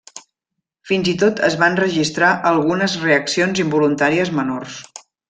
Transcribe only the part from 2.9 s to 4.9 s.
reaccions involuntàries menors.